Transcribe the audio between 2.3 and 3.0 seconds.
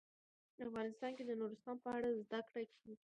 کړه کېږي.